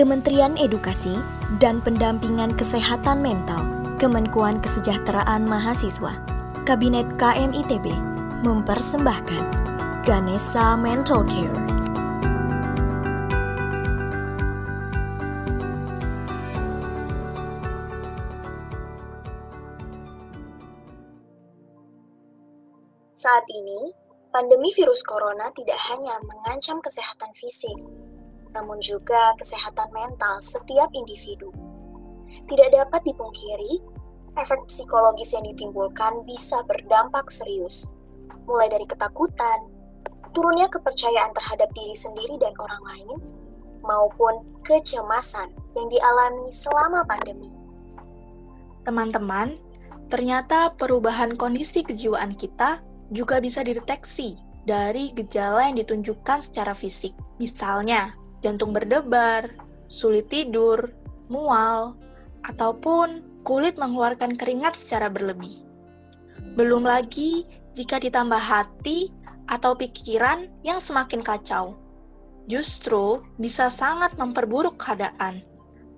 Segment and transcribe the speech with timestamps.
[0.00, 1.12] Kementerian Edukasi
[1.60, 3.60] dan Pendampingan Kesehatan Mental,
[4.00, 6.16] Kemenkuan Kesejahteraan Mahasiswa,
[6.64, 7.92] Kabinet KMITB
[8.40, 9.44] mempersembahkan
[10.08, 11.52] Ganesha Mental Care.
[23.20, 23.92] Saat ini,
[24.32, 27.76] pandemi virus corona tidak hanya mengancam kesehatan fisik,
[28.54, 31.50] namun juga kesehatan mental setiap individu.
[32.46, 33.82] Tidak dapat dipungkiri,
[34.38, 37.90] efek psikologis yang ditimbulkan bisa berdampak serius,
[38.46, 39.66] mulai dari ketakutan,
[40.30, 43.18] turunnya kepercayaan terhadap diri sendiri dan orang lain,
[43.82, 47.50] maupun kecemasan yang dialami selama pandemi.
[48.86, 49.58] Teman-teman,
[50.08, 57.16] ternyata perubahan kondisi kejiwaan kita juga bisa dideteksi dari gejala yang ditunjukkan secara fisik.
[57.42, 59.48] Misalnya, jantung berdebar,
[59.88, 60.92] sulit tidur,
[61.28, 61.96] mual,
[62.44, 65.64] ataupun kulit mengeluarkan keringat secara berlebih.
[66.56, 69.12] Belum lagi jika ditambah hati
[69.48, 71.78] atau pikiran yang semakin kacau.
[72.50, 75.44] Justru bisa sangat memperburuk keadaan.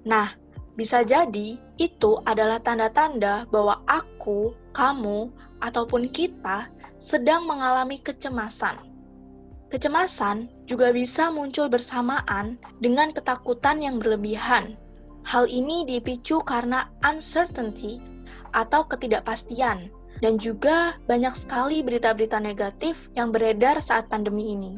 [0.05, 0.35] Nah,
[0.77, 8.92] bisa jadi itu adalah tanda-tanda bahwa aku, kamu, ataupun kita sedang mengalami kecemasan.
[9.73, 14.77] Kecemasan juga bisa muncul bersamaan dengan ketakutan yang berlebihan.
[15.25, 17.97] Hal ini dipicu karena uncertainty
[18.53, 19.89] atau ketidakpastian,
[20.21, 24.77] dan juga banyak sekali berita-berita negatif yang beredar saat pandemi ini.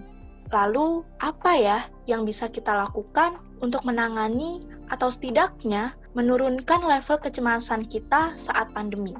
[0.55, 4.63] Lalu, apa ya yang bisa kita lakukan untuk menangani
[4.95, 9.19] atau setidaknya menurunkan level kecemasan kita saat pandemi?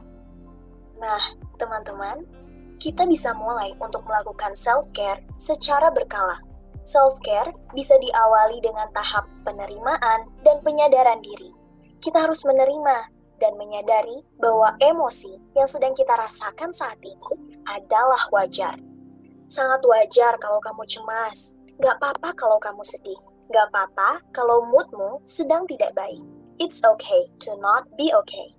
[1.03, 2.23] Nah, teman-teman,
[2.85, 6.37] kita bisa mulai untuk melakukan self-care secara berkala.
[6.85, 11.49] Self-care bisa diawali dengan tahap penerimaan dan penyadaran diri.
[12.05, 13.09] Kita harus menerima
[13.41, 18.77] dan menyadari bahwa emosi yang sedang kita rasakan saat ini adalah wajar.
[19.49, 21.57] Sangat wajar kalau kamu cemas.
[21.81, 23.17] Gak apa-apa kalau kamu sedih.
[23.49, 26.21] Gak apa-apa kalau moodmu sedang tidak baik.
[26.61, 28.53] It's okay to not be okay.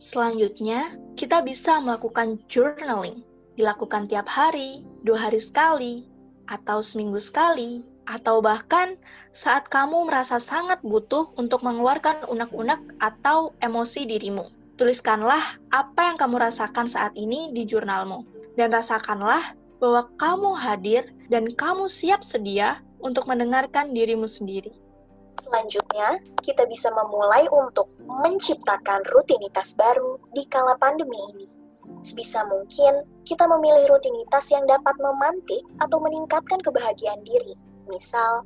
[0.00, 3.20] Selanjutnya, kita bisa melakukan journaling
[3.56, 6.06] dilakukan tiap hari, dua hari sekali,
[6.46, 8.94] atau seminggu sekali, atau bahkan
[9.34, 14.46] saat kamu merasa sangat butuh untuk mengeluarkan unek-unek atau emosi dirimu.
[14.76, 18.22] Tuliskanlah apa yang kamu rasakan saat ini di jurnalmu,
[18.54, 21.02] dan rasakanlah bahwa kamu hadir
[21.32, 24.72] dan kamu siap sedia untuk mendengarkan dirimu sendiri.
[25.36, 31.55] Selanjutnya, kita bisa memulai untuk menciptakan rutinitas baru di kala pandemi ini.
[32.00, 37.56] Sebisa mungkin, kita memilih rutinitas yang dapat memantik atau meningkatkan kebahagiaan diri.
[37.88, 38.44] Misal,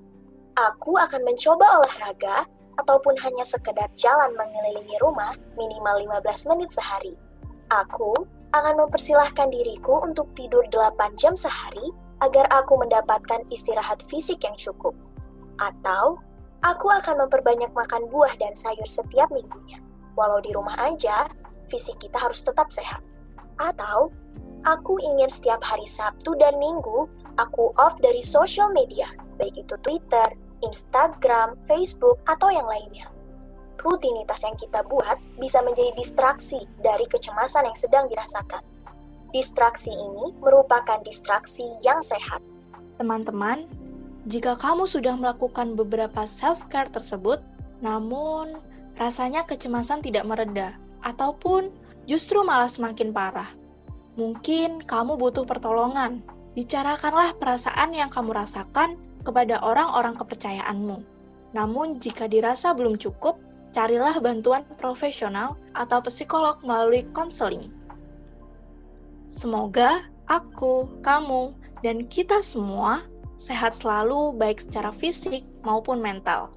[0.54, 2.46] aku akan mencoba olahraga
[2.80, 7.14] ataupun hanya sekedar jalan mengelilingi rumah minimal 15 menit sehari.
[7.68, 8.14] Aku
[8.50, 14.96] akan mempersilahkan diriku untuk tidur 8 jam sehari agar aku mendapatkan istirahat fisik yang cukup.
[15.60, 16.20] Atau,
[16.64, 19.80] aku akan memperbanyak makan buah dan sayur setiap minggunya.
[20.16, 21.28] Walau di rumah aja,
[21.70, 23.00] fisik kita harus tetap sehat.
[23.60, 24.08] Atau,
[24.64, 27.04] aku ingin setiap hari Sabtu dan Minggu
[27.36, 30.32] aku off dari social media, baik itu Twitter,
[30.64, 33.08] Instagram, Facebook, atau yang lainnya.
[33.80, 38.60] Rutinitas yang kita buat bisa menjadi distraksi dari kecemasan yang sedang dirasakan.
[39.32, 42.44] Distraksi ini merupakan distraksi yang sehat.
[43.00, 43.64] Teman-teman,
[44.28, 47.40] jika kamu sudah melakukan beberapa self-care tersebut,
[47.80, 48.60] namun
[49.00, 51.72] rasanya kecemasan tidak mereda, ataupun
[52.10, 53.46] justru malah semakin parah.
[54.18, 56.26] Mungkin kamu butuh pertolongan.
[56.58, 61.06] Bicarakanlah perasaan yang kamu rasakan kepada orang-orang kepercayaanmu.
[61.54, 63.38] Namun, jika dirasa belum cukup,
[63.70, 67.70] carilah bantuan profesional atau psikolog melalui konseling.
[69.30, 71.54] Semoga aku, kamu,
[71.86, 73.06] dan kita semua
[73.38, 76.50] sehat selalu baik secara fisik maupun mental.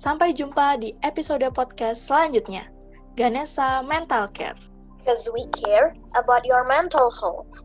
[0.00, 2.66] Sampai jumpa di episode podcast selanjutnya.
[3.14, 4.73] Ganesha Mental Care.
[5.04, 7.62] Because we care about your mental health.